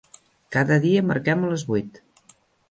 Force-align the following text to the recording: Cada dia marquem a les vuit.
Cada 0.55 0.77
dia 0.85 1.03
marquem 1.09 1.45
a 1.49 1.53
les 1.53 1.67
vuit. 1.69 2.01